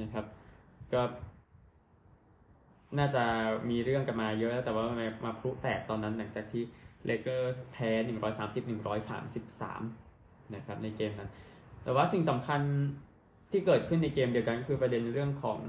[0.00, 0.24] นะครับ
[0.92, 1.02] ก็
[2.98, 3.24] น่าจะ
[3.70, 6.62] มีเรื่องกันมาเยอะแต่ว่ามามาพลุแตกตอนนั้นหลังจากที่
[7.06, 7.90] เลเกอร์สแพ้
[9.22, 11.30] 130-133 นะครับในเกมนั้น
[11.82, 12.60] แต่ว่าสิ่งสำคัญ
[13.50, 15.60] ที่เกิดขึ้นในเกมเดียวกันคือประเด็นเรื่องของ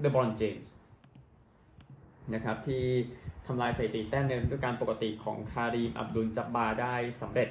[0.00, 0.74] เดบรอนเจมส์
[2.34, 2.84] นะครับที่
[3.46, 7.48] ทำลายสถิติแต้มในฤดูกาลปกติของคารีมอับดุลจับบาได้สำเร็จ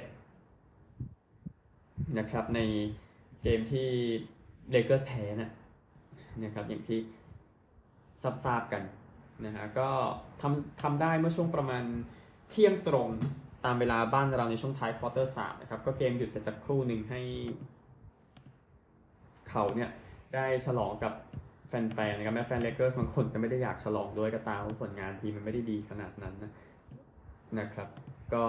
[2.18, 2.60] นะครับใน
[3.42, 3.88] เกมที่
[4.70, 5.50] เลเกอร์สแพ้นะ
[6.44, 6.98] นะครับอย่างที่
[8.44, 8.82] ทราบกัน
[9.46, 9.90] นะฮะก็
[10.40, 11.84] ทำทำได้เมื่อช่วงประมาณ
[12.50, 13.08] เที่ยงตรง
[13.64, 17.20] ตามเวลาบ้านเราในช่วงท้ายควอเตอร์สามนะครับ ก็เกมหยุดไปสักครู่หนึ่งให้
[19.50, 19.90] เขาเนี่ย
[20.34, 21.12] ได้ฉลองกับ
[21.68, 26.52] แฟนๆนะครับแม้แฟนเลเกอร์สบางคนจะไม่ได้อยากฉลองด้วยก็ตามเพราะผลงานทีมมันไม่ได้ดีขนาดนั้นนะ
[27.58, 27.88] นะครับ
[28.34, 28.44] ก็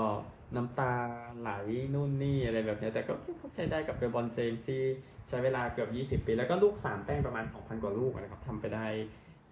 [0.55, 0.93] น้ำตา
[1.39, 1.51] ไหล
[1.93, 4.81] นู่นนี่อะไรแบบนี้แต่ก็เข้าใจได้กับเบบอลเจมส์ที่
[5.29, 8.85] ใช้เวลาเกือบ 20 ปี แล้วก็ลูก 3 แต้มประมาณ 2,000 กว่าลูกนะครับทำไปได้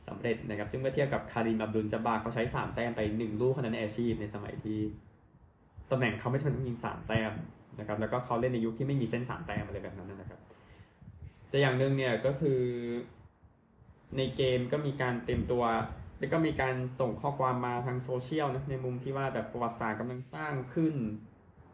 [0.07, 4.79] สำเร็จนะครับ ซึ่งเมื่อเทียบกับคาริมอับดุลจาบาเขาใช้ 3 แต้มไป 1 ลูกเท่านั้นในอาชีพในสมัยที่
[5.91, 7.33] ตำแหน่งเขาไม่ใช่ต้องยิง3แต้ม
[7.79, 10.39] นะครับ แล้วก็เขาเล่นในยุคที่ไม่มีเส้น3แต้มอะไรแบบนั้นนะครับ
[11.49, 12.59] แต่อย่างหนึ่งเนี่ยก็คือ
[14.17, 15.63] ในเกมก็มีการเต็มตัว
[16.19, 20.93] แล้วก็มีการส่งข้อความมาทางโซเชียลนะในมุมที่ว่าแบบประวัติศาสตร์กำลังสร้างขึ้น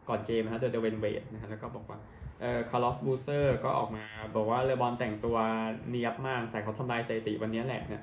[0.08, 1.98] ก่อนเกมนะฮะโดยดเวนเวดนะฮะแล้วก็บอกว่า
[2.40, 5.36] เอ่อคาร์ลอสบูเซอร์ก็ออกมาบอกว่าเลบรอนแต่งตัว
[5.88, 8.02] เนียบมากใส่เขาทำลายสถิติวันนี้แหละเนี่ย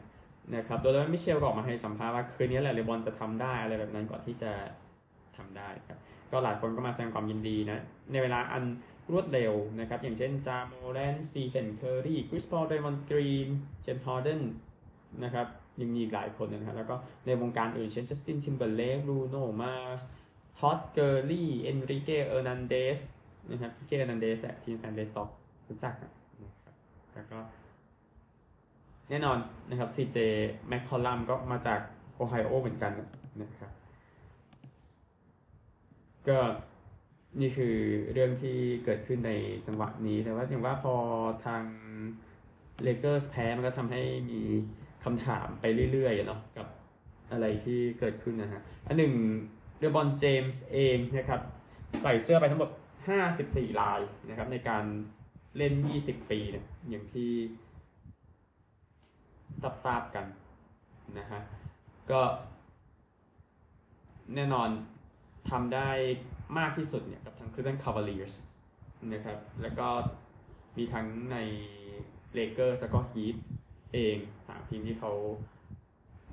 [0.56, 4.52] นะครับโดยมิเชลก็ออกมาให้สัมภาษณ์ว่าคืนนี้แหละเลบรอนจะทำได้อะไรแบบนั้นก่อนที่จะ
[5.43, 5.99] ทำได้ครับ
[6.32, 8.63] ก็หลายคนก็มาแสดงความยินดีนะในเวลาอัน
[9.12, 13.49] รวดเร็วนะครับ อย่างเช่นจาโมแรนต์สตีเฟนเคอร์รีคริสปอลเดรมอนด์กรีน
[13.84, 14.41] เจมส์ฮาร์เดน
[15.23, 15.47] นะครับ
[15.82, 20.01] ยังมีอีกหลายคนนะครับ แล้วก็ในวงการอื่นเช่นจัสตินทิมเบอร์เลกลูโนมาส
[20.60, 22.99] ท็อตเกอร์ลี่เอนริเกเออร์นันเดส
[23.49, 25.29] นะครับพี่เกเอร์นันเดสแหละทีมแฟนเดสซ็อก
[25.69, 26.12] รู้จักนะ
[26.63, 26.75] ครับ
[27.13, 27.39] แล้วก็
[29.10, 29.38] แน่นอน
[29.69, 30.17] นะครับซีเจ
[30.67, 31.79] แมคคอลัมก็มาจาก
[32.15, 32.91] โอไฮโอเหมือนกัน
[33.41, 33.71] นะครับ
[36.29, 36.39] ก็
[37.41, 37.75] นี่คือ
[38.13, 39.31] เรื่องที่เกิดขึ้นใน
[39.67, 40.95] จังหวะนี้แต่ว่าอย่างว่าพอ
[41.45, 41.63] ทาง
[42.83, 44.41] เลเกอร์สแพ้มันก็ทำให้มี
[45.03, 46.67] คำถามไปเรื่อยๆเนาะกับ
[47.31, 49.13] อะไรที่เกิดขึ้นนะฮะอันหนึ่ง
[49.77, 51.41] เรือบอนเจมส์เองนะครับ
[52.03, 52.69] ใส่เสื้อไปทั้งหมด
[53.25, 54.83] 54 ลายนะครับ ในการ
[55.57, 57.31] เล่น 20 ปีเนี่ยอย่างที่
[59.62, 60.25] ทราบๆกัน
[61.19, 61.41] นะฮะ
[62.12, 62.21] ก็
[64.36, 64.69] แน่นอน
[65.49, 65.89] ทำได้
[66.58, 68.36] มากที่สุดเนี่ยกับทาง Cleveland Cavaliers
[69.13, 69.88] นะครับ แล้วก็
[70.77, 71.38] มีทั้งใน
[72.38, 73.36] Lakers แล้วก็ Heat
[73.93, 75.12] เองสามทีมที่เขา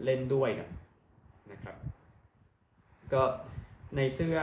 [0.05, 0.68] เล่นด้วยนะ
[1.53, 1.77] นะครับ
[3.12, 3.23] ก็
[3.96, 4.38] ในเสื้อ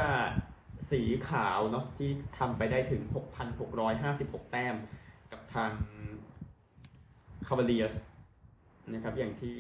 [0.92, 3.02] สีขาวเนาะที่ทำไปได้ถึง
[3.78, 4.76] 6,656 แต้ม
[5.32, 5.72] กับทาง
[7.48, 7.96] Cavaliers
[8.94, 9.60] นะครับอย่างที่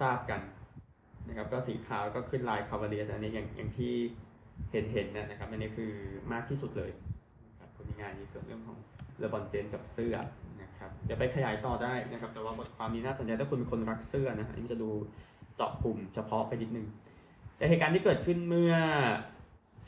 [0.00, 0.40] ทราบกัน
[1.28, 3.94] นะครับก็สีขาวก็ขึ้นลาย Cavaliers อันนี้อย่างอย่างที่
[4.72, 5.92] เห็นเห็นนะครับอันนี้คือ
[6.32, 6.90] มากที่สุดเลย
[7.58, 8.78] ครับผลงานนี้เกี่ยวเรื่องของ
[9.18, 10.16] เลบรอนเจมส์กับเสื้อ
[10.62, 14.90] นะครับเดี๋ยวไปขยายต่อได้นะครับ แต่ว่าบทความนี้น่าสนใจถ้าคุณเป็นคนรักเสื้อนะอันนี้จะดู
[15.56, 16.86] เจาะกลุ่มเฉพาะไปนิดนึง
[17.56, 18.74] แต่เหตุการณ์ที่เกิดขึ้นเมื่อ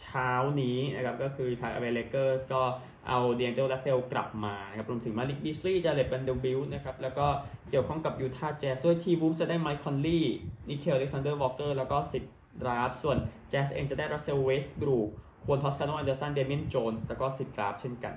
[0.02, 0.30] เช้า
[0.62, 2.62] นี้นะครับก็คือทางแอลเอเลเกอร์สก็
[3.08, 7.26] เอาดีแอนเจโลรัสเซลกลับมานะครับรวมถึงมาลิกบิสลีย์จาเร็ดแวนเดอร์บิลต์นะครับ แล้วก็
[7.70, 10.34] เกี่ยวข้องกับยูทาห์แจ๊สด้วยทีวูล์ฟส์จะได้ไมค์คอนลีย์
[10.68, 12.24] นิกีลอเล็กซานเดอร์วอลเกอร์แล้วก็สิทธิ์
[12.62, 13.18] ดราฟต์ส่วน
[13.50, 14.98] แจ๊สเองจะได้รัสเซลเวสบรู
[15.44, 18.14] ฮวนทอสคาโนแอนเดอร์สันเดเมียนโจนส์แล้วก็สิทธิ์ดราฟต์เช่นกัน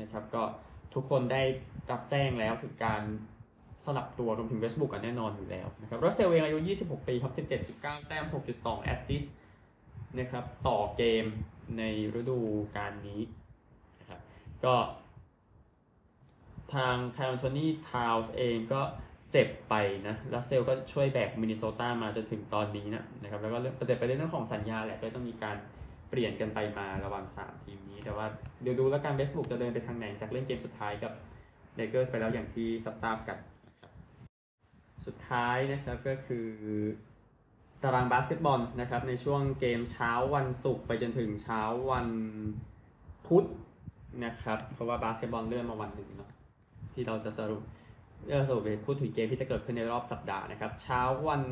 [0.00, 0.42] นะครับก็
[0.94, 1.42] ทุกคนได้
[1.90, 3.02] รับแจ้งแล้วถึงการ
[3.84, 7.32] สลับตัวรวมถึงเวสบรูคกันแน่นอนอยู่แล้วนะครับรัสเซลเองอายุ 26 ปีครับ
[7.70, 9.34] 17.9 แต้ม 6.2 แอสซิสต์
[10.18, 11.24] นะครับต่อเกม
[11.78, 11.82] ใน
[12.20, 12.38] ฤดู
[12.76, 13.20] กาลนี้
[14.66, 14.76] ก็
[16.74, 18.82] ทางคาร์ลแอนโทนี่ทาวน์สเองก็
[19.32, 19.74] เจ็บไป
[20.08, 25.56] นะรัสเซลก็ช่วยแบกมินนิโซตามาจนถึงตอนนี้นะนะครับ แล้วก็เรื่องประเด็นไปเรื่องของสัญญาแหละก็ต้องมีการ
[26.10, 28.26] เปลี่ยนกันไปมาระหว่าง 3 ทีมนี้ แต่ว่า
[28.62, 31.12] เดี๋ยวดูแล้วกันเวสบรูคจะเดินไปทางไหนจากเล่นเกมสุดท้ายกับ
[31.76, 32.68] เลเกอร์สไปแล้วอย่างที่
[33.02, 33.38] ทราบกัน
[35.06, 36.48] สุดท้ายนะครับก็คือ
[37.82, 42.08] ตารางบาสเกตบอลนะครับในช่วงเกมเช้าวันศุกร์ไปจนถึงเช้าวัน
[43.26, 43.46] พุธ
[44.24, 46.30] นะครับ เพราะว่าบาสเกตบอลเลื่อนมาวันหนึ่งเนาะ
[46.92, 47.62] ที่เราจะสรุป
[48.26, 51.42] เรื่องสรุปพูดถึงเกมที่จะเกิดขึ้นในรอบสัปดาห์นะครับ เช้าวัน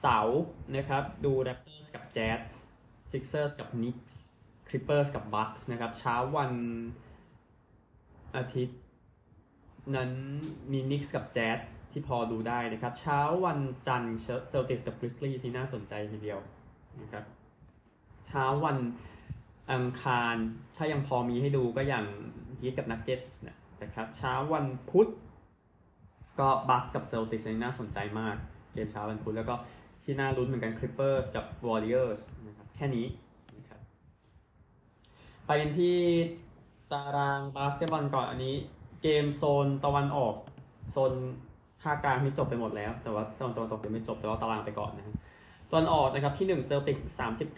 [0.00, 0.42] เสาร์
[0.76, 2.42] นะครับ ดู Raptors กับ Jazz
[3.12, 4.14] Sixers กับ Knicks
[4.68, 6.52] Clippers กับ Bucks นะครับ เช้าวัน
[8.36, 8.80] อาทิตย์
[9.96, 10.10] นั้น
[10.72, 11.60] มีนิกส์กับแจ๊ส
[11.92, 14.18] ที่พอดูได้นะครับ เช้าวันจันทร์
[14.48, 16.38] เซลติกส์กับกริซลี่ที่น่าสนใจทีเดียว
[17.02, 17.24] นะครับ
[18.26, 18.76] เช้าวัน
[19.72, 20.34] อังคาร
[20.76, 22.06] ถ้ายังพอมีให้ดูก็อย่าง
[22.60, 23.40] ฮีทกับนักเก็ตส์
[23.82, 25.08] นะครับเช้าวันพุธ
[26.38, 28.36] ก็บัคส์กับเซลติกส์นี่น่าสนใจมาก
[28.72, 29.54] เกมเช้าวันพุธแล้วก็
[30.04, 33.06] ที่น่าลุ้นเหมือนกันคลิปเปอร์สกับวอริเออร์สนะครับแค่นี้
[33.58, 33.80] นะครับ
[35.46, 35.96] ไปกันที่
[36.92, 38.54] ตารางบาสเกตบอลก่อนอันนี้
[39.02, 40.34] เกมโซนตะวันออก
[40.92, 41.12] โซน
[41.82, 45.15] ภาคกลางที่จบไปหมดแล้ว แต่ว่าโซนตะวันตกยังไม่จบแต่ว่าตารางไปก่อนนะครับ
[45.72, 46.98] ตะวันออกนะครับที่ 1 เซลติก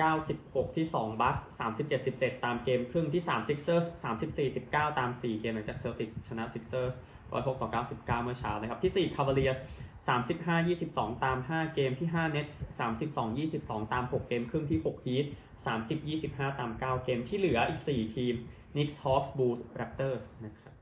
[0.03, 1.47] 39 16 ที่ 2 บัคส์
[1.79, 3.85] 37 17 ตามเกมครึ่งที่ 3 Sixers
[4.25, 6.94] 34 19 ตาม 4 เกมหลังจากเซลติกชนะ Sixers
[7.29, 9.59] 106ต่อ99 เมื่อเช้านะครับ ที่ 4 Cavaliers
[10.16, 12.57] 35 22 ตาม 5 เกมที่ 5 Nets
[12.99, 15.27] 32 22 ตาม 6 เกมครึ่งที่ 6 Heat
[15.66, 18.35] 30 25 ตาม 9 เกมที่เหลืออีก 4 ทีม
[18.75, 20.79] Knicks Hawks Bulls Raptors นะครับ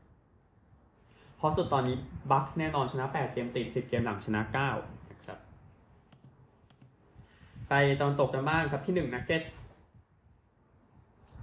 [1.41, 1.97] พราะสุดตอนนี้
[2.31, 4.41] บัคส์แน่นอนชนะ 8 เกมติด 10 เกมหลังชนะ
[4.75, 4.96] 9
[7.69, 9.55] ไปตอนตกกันบ้างครับที่1 Nuggets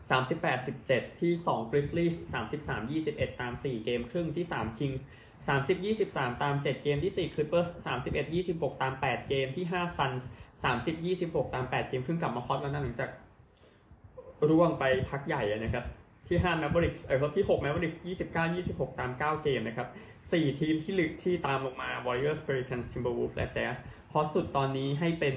[0.10, 0.60] 38
[0.90, 2.16] 17ที่2 Grizzlies
[2.54, 5.02] 33 21ตาม4เกมครึ่งที่3 Kings
[5.48, 5.78] 30
[6.10, 10.24] 23ตาม7เกมที่4 Clippers 31 26ตาม8เกมที่5 Suns
[10.64, 13.10] 30 26ตาม8เกมครึ่งกลับมาฮอตแล้วนะหลังจาก
[14.50, 15.86] ร่วงไปพักใหญ่นะครับ
[16.28, 17.98] ที่5 Mavericks เออที่6 Mavericks
[18.34, 19.88] 29 26ตาม9เกมนะครับ
[20.24, 23.78] 4ทีมที่ลึกที่ตามลงมา Warriors Pelicans Timberwolves และ Jazz
[24.14, 25.36] ฮอตสุดตอนนี้ให้เป็น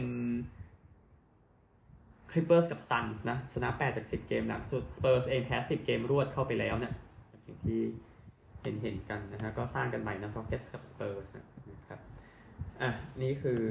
[2.36, 6.92] Clippers กับ Suns นะ ชนะ 8 จาก 10 เกมหลังสุด Spurs เองแพ้ 10 เกมรวดเข้าไปแล้วเนี่ย
[7.44, 7.80] อย่างที่
[8.62, 11.44] เห็นเห็นกันนะฮะก็สร้างกันใหม่นะ Rockets กับ Spurs นะ
[11.88, 12.00] ครับ
[12.80, 12.90] อะ
[13.22, 13.62] นี่คือ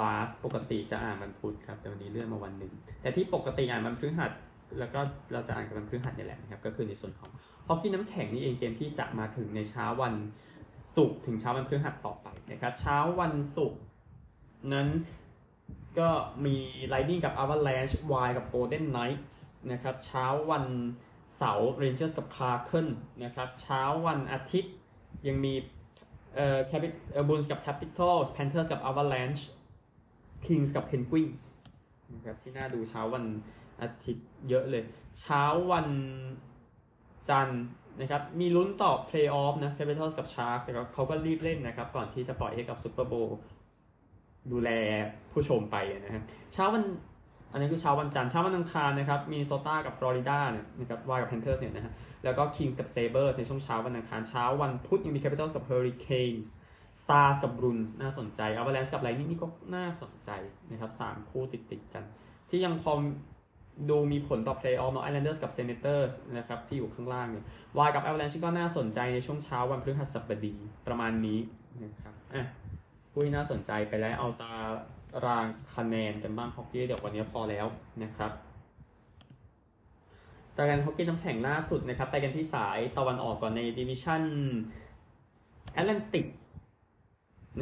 [0.00, 4.32] บาสปกติจะอ่านวันพุธครับ แต่วันนี้เลื่อนมาวันหนึ่ง แต่ที่ปกติอ่านวันพฤหัส
[4.78, 5.00] แล้วก็
[5.32, 7.30] เราจะอ่านกันวันพฤหัสนี่แหละนะครับ ก็คือในส่วนของ
[7.68, 10.14] ฮอกกี้น้ำแข็งนี่เองเกมที่จะมาถึงในเช้าวัน
[10.96, 13.80] ศุกร์ถึงเช้าวันพฤหัสต่อไปนะครับ เช้าวันศุกร์
[14.72, 14.88] นั้น
[15.98, 16.08] ก็
[16.44, 16.56] มี
[16.92, 17.94] Lightning กับ Avalanche
[18.26, 19.36] Y กับ Golden Knights
[19.72, 20.64] นะครับเช้าวัน
[21.38, 22.86] เสาร์ Rangers กับ Kraken
[23.24, 24.74] นะครับเช้าวันอาทิตย์
[25.26, 25.54] ยังมี
[26.34, 29.42] เอ่อ Capit เอ่อ Bulls กับ Capitals Panthers กับ Avalanche
[30.46, 31.42] Kings กับ Penguins
[32.14, 33.24] นะครับที่น่าดูเช้าวัน
[33.82, 34.84] อาทิตย์เยอะเลย
[35.20, 35.88] เช้าวัน
[37.30, 37.64] จันทร์
[38.00, 43.30] นะครับมีลุ้นต่อ เพลย์ออฟ นะ Capitals กับ Sharks นะครับเขาก็รีบเล่นนะครับ ก่อนที่จะปล่อยให้กับ Super Bowl
[44.52, 44.70] ดูแล
[45.32, 46.84] ผู้ชมไปนะฮะเช้าวัน
[47.52, 51.92] อันนี้คือเช้าวันจันทร์เช้าวันอังคารนะครับมินนิโซตากับฟลอริดาเนี่ยนะครับไวลด์กับแพนเทอร์สเนี่ยนะฮะ
[52.24, 56.54] แล้วก็คิงส์กับเซเบอร์สในช่วงเช้าวันอังคารเช้าวันพุธยังมีแคปิตอลกับเฮอริเคนส์
[57.02, 60.30] Stars กับ Bruins น่าสนใจ Avalanche กับ Lightning นี่ก็น่าสนใจ
[60.70, 62.04] นะครับสามคู่ติดติดกัน
[62.50, 62.92] ที่ยังพอ
[63.90, 67.44] ดูมีผลต่อ Playoff เนาะ Islanders กับ Senators นะครับที่อยู่ข้างล่างเนี่ย
[67.86, 70.54] Y กับ Avalanche ก็น่าสนใจในช่วงเช้าวันพฤหัสบดี
[70.86, 71.38] ประมาณนี้
[71.84, 72.44] นะครับอะ
[73.16, 74.54] ผู้ที่น่าสนใจไปแล้วเอาตา
[75.26, 75.46] ราง
[75.76, 77.66] คะแนนกันบ้างฮอกกี้เดี๋ยววันนี้พอแล้ว
[78.02, 78.32] นะครับ
[80.56, 84.22] ตารางฮอกกี้น้ำแข็งล่าสุดนะครับ ไปกันที่สายตะวันออกก่อนในดิวิชั่น
[85.72, 86.26] แอตแลนติก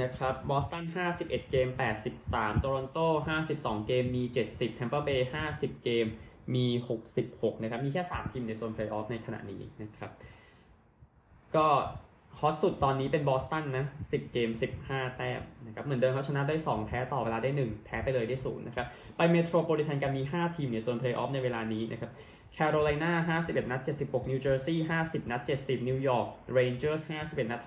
[0.00, 0.84] นะครับบอสตัน
[1.16, 1.68] 51 เกม
[2.14, 2.98] 83โตรอนโต
[3.42, 6.06] 52 เกม มี 70แทมเปอร์เบย์50 เกม
[6.54, 6.66] มี
[7.14, 10.10] 66 นะครับ มีแค่ 3 ทีมในโซนเพลย์ออฟในขณะนี้นะครับ
[11.56, 11.66] ก็
[12.40, 14.50] ฮอตสุดตอนนี้เป็นบอสตันนะ 10 เกม
[14.82, 22.10] 15 แต้มนะครับ เหมือนเดิมเขาชนะได้ 2 แพ้ต่อเวลาได้ 1 แพ้ไปเลยได้ 0 นะครับ ไปเมโทรโพลิแทนกันมี 5 ทีมในโซนเพลย์ออฟในเวลานี้นะครับ
[22.54, 27.60] แคโรไลนา51 นัด 76 นิวเจอร์ซีย์50 นัด 70 นิวยอร์กเรนเจอร์ส51 นัด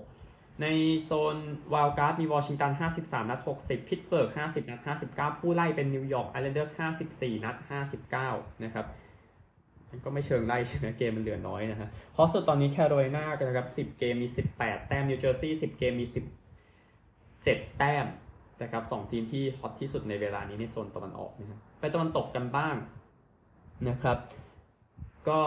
[0.00, 0.66] 66 ใน
[1.04, 1.36] โซน
[1.72, 6.70] ไวลด์การ์ดมีวอชิงตัน 53 นัด 60 พิตสเบิร์ก 50 นัด 59 ผู้ไล่เป็นนิวยอร์กไอแลนเดอร์ส
[7.06, 7.56] 54 นัด
[8.10, 8.86] 59 นะครับ
[10.04, 16.06] ก็ไม่เชิงไล่ใช่ไหมเกมมันเหลือน้อยนะฮะฮอตสุดตอนนี้แคโรไลนากันนะครับ10เกมมี18แปดแต้มนิวเจอร์ซีย์10เกมมี
[16.90, 18.06] 17แต้ม
[18.62, 22.76] นะครับสองทีมที่ฮอตที่สุดในเวลานี้ในโซนตะวันออกนะครับไปตะวันตกกันบ้าง
[23.88, 24.18] นะครับ
[25.28, 25.40] ก็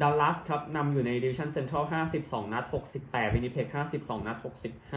[0.00, 1.84] ดัลลัสครับนำอยู่ในดิวิชั่นเซ็นทรัล
[2.18, 2.64] 52 นัด
[3.00, 3.66] 68 วินนิเพก
[3.98, 4.36] 52 นัด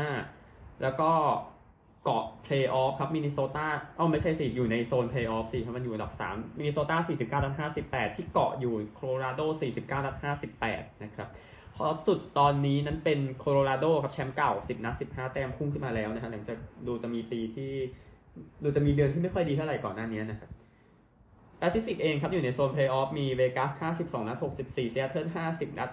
[0.09, 1.11] 65 แล้วก็
[2.03, 7.53] เกาะเพลย์ออฟครับมินนิโซตาเอ้าไม่ใช่สิ อยู่ในโซนเพลย์ออฟสิครับมันอยู่อันดับ3มินนิโซตา49นัด
[7.85, 9.41] 58 ที่เกาะอยู่โคโลราโด
[9.75, 10.15] 49นัด
[10.59, 11.29] 58 นะครับ
[11.77, 17.71] ฮอตสุดตอนนี้นั้นเป็นโคโลราโดครับแชมป์เก่า 10 นัด 15 แต้มพุ่งขึ้นมาแล้วนะฮะหลังจากดูจะมีปีที่
[18.63, 20.51] ดูจะมีเดือนที่ไม่ค่อยดีเท่าไหร่ก่อนหน้านี้นะครับ
[21.59, 25.89] แปซิฟิกเองครับอยู่ในโซนเพลย์ออฟมีเวกัส 52 นัด 64ซีแอตเทิล50 นัด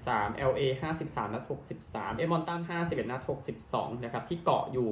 [0.00, 0.62] 63 LA
[0.98, 1.44] 53 นัด
[1.82, 3.22] 63 เอ็ดมันตัน 51 นัด
[3.62, 4.88] 62 นะครับที่เกาะอยู่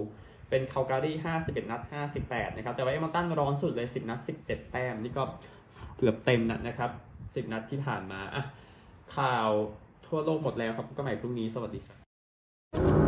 [0.51, 1.83] เป็นคาลการี51 นัด
[2.21, 5.25] 58 นะครับ แต่ว่าเอ็ดมันตันร้อนสุดเลย 10 นัด 17 แต้ม นี่ก็
[5.99, 6.91] เกือบเต็มนัดนะครับ
[7.47, 8.43] 10 นัดที่ผ่านมาอะ
[9.17, 9.49] ข่าว
[10.07, 13.00] ทั่วโลกหมดแล้วครับก็ใหม่พรุ่งนี้ สวัสดีครับ